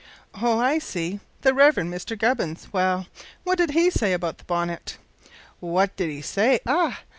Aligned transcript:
"Oh! 0.33 0.57
I 0.57 0.79
see; 0.79 1.19
the 1.41 1.53
Reverend 1.53 1.93
Mr 1.93 2.17
Gubbins 2.17 2.73
well, 2.73 3.05
what 3.43 3.59
did 3.59 3.69
he 3.69 3.91
say 3.91 4.13
about 4.13 4.39
the 4.39 4.43
bonnet?" 4.45 4.97
"W'at 5.61 5.95
did 5.95 6.09
he 6.09 6.23
say? 6.23 6.59
ah! 6.65 7.01